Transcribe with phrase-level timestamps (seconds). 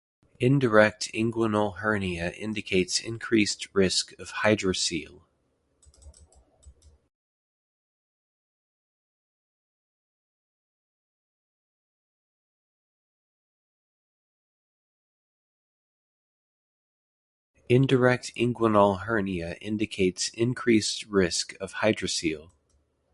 [0.39, 5.21] Indirect inguinal hernia indicates increased risk of hydrocele.